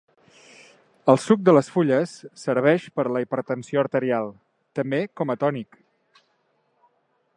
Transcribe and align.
El 1.13 1.19
suc 1.25 1.43
de 1.49 1.53
les 1.57 1.69
fulles 1.73 2.13
serveix 2.43 2.87
per 2.99 3.05
a 3.09 3.11
la 3.17 3.21
hipertensió 3.25 3.83
arterial; 3.83 4.33
també 4.81 5.03
com 5.23 5.35
a 5.35 5.37
tònic. 5.45 5.79